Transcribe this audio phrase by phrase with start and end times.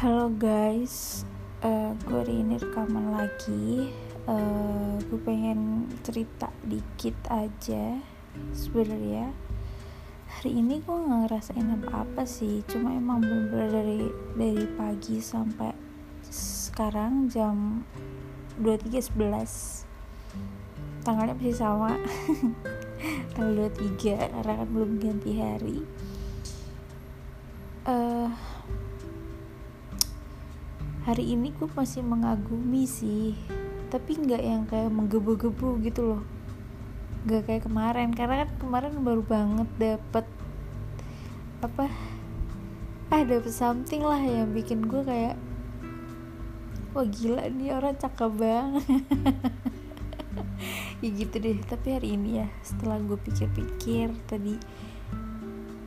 [0.00, 1.28] Halo guys,
[1.60, 3.92] eh, uh, gue hari ini rekaman lagi.
[4.24, 8.00] Eh, uh, gue pengen cerita dikit aja
[8.56, 9.28] sebenarnya.
[10.40, 14.00] Hari ini gue nggak ngerasain apa-apa sih, cuma emang bener-bener dari
[14.40, 15.76] dari pagi sampai
[16.32, 17.84] sekarang jam
[18.56, 19.84] 23.11
[21.04, 22.00] tanggalnya masih sama.
[23.36, 25.84] Tanggal 23 karena kan belum ganti hari.
[27.84, 28.32] Uh,
[31.10, 33.34] hari ini gue masih mengagumi sih
[33.90, 36.22] tapi nggak yang kayak menggebu-gebu gitu loh.
[37.26, 40.22] Nggak kayak kemarin karena kan kemarin baru banget dapet
[41.66, 41.90] apa
[43.10, 45.34] ah dapet something lah yang bikin gue kayak
[46.94, 48.86] wah gila nih orang cakep banget.
[51.00, 54.60] Ya gitu deh tapi hari ini ya setelah gue pikir-pikir tadi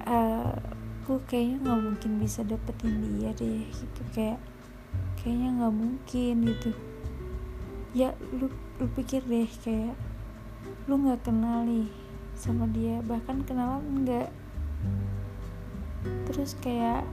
[0.09, 0.57] uh,
[1.05, 4.41] gue kayaknya nggak mungkin bisa dapetin dia deh gitu kayak
[5.19, 6.71] kayaknya nggak mungkin gitu.
[7.93, 8.49] Ya lu
[8.81, 9.95] lu pikir deh kayak
[10.89, 11.87] lu nggak kenal nih
[12.33, 14.33] sama dia bahkan kenalan enggak
[16.27, 17.05] terus kayak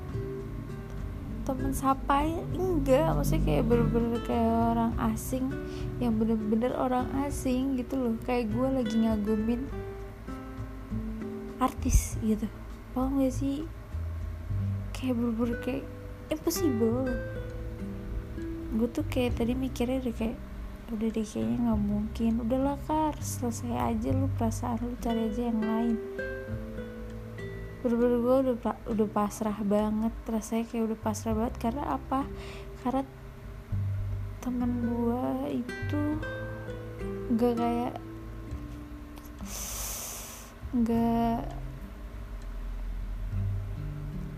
[1.44, 3.10] temen sapa enggak.
[3.14, 5.50] Maksudnya kayak bener-bener kayak orang asing
[5.98, 8.14] yang bener-bener orang asing gitu loh.
[8.22, 9.66] Kayak gue lagi ngagumin
[11.60, 12.46] artis gitu.
[12.94, 13.66] Paham gak sih?
[14.94, 15.84] Kayak bener-bener kayak
[16.30, 17.10] impossible
[18.70, 20.38] gue tuh kayak tadi mikirnya udah kayak
[20.90, 22.32] udah deh kayaknya nggak mungkin.
[22.46, 25.96] Udahlah kar selesai aja lu perasaan lu cari aja yang lain.
[27.80, 28.56] Bener-bener gue udah
[28.90, 31.54] udah pasrah banget rasanya kayak udah pasrah banget.
[31.58, 32.26] Karena apa?
[32.82, 33.02] Karena
[34.40, 35.24] temen gue
[35.62, 36.02] itu
[37.36, 37.94] gak kayak
[40.80, 41.59] gak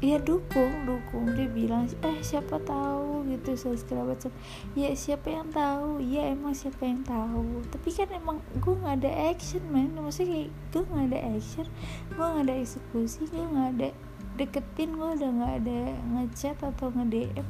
[0.03, 1.31] ya dukung dukung.
[1.33, 4.35] Dia bilang eh siapa tahu gitu segala macam
[4.75, 6.03] ya siapa yang tahu?
[6.03, 7.63] Ya emang siapa yang tahu.
[7.71, 11.67] Tapi kan emang gue nggak ada action man maksudnya kayak gue nggak ada action
[12.11, 13.89] gue nggak ada eksekusi gue nggak ada
[14.37, 15.79] deketin gue udah nggak ada
[16.19, 17.49] ngechat atau nge DM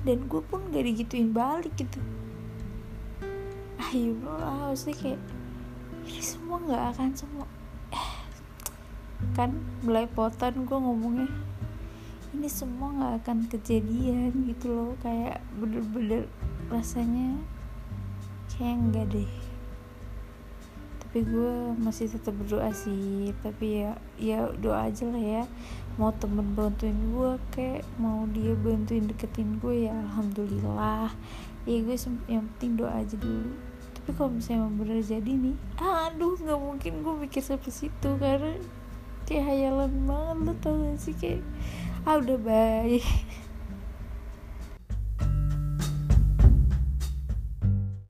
[0.00, 2.00] dan gue pun gak digituin balik gitu.
[3.90, 5.20] Ayo lah maksudnya kayak
[6.08, 7.44] ini semua nggak akan semua
[9.40, 11.32] kan belepotan gue ngomongnya.
[12.36, 16.28] Ini semua nggak akan kejadian gitu loh kayak bener-bener
[16.68, 17.40] rasanya
[18.52, 19.32] kayak enggak deh.
[21.00, 25.42] Tapi gue masih tetap berdoa sih tapi ya ya doa aja lah ya.
[25.96, 31.16] Mau temen bantuin gue kayak mau dia bantuin deketin gue ya alhamdulillah.
[31.64, 31.96] Ya gue
[32.28, 33.56] yang penting doa aja dulu.
[33.96, 38.54] Tapi kalau misalnya bener jadi nih aduh nggak mungkin gue mikir sampai situ karena
[39.30, 41.14] kayak hayalan banget lo tau gak sih?
[41.14, 41.46] Kayak
[42.02, 43.06] ah udah baik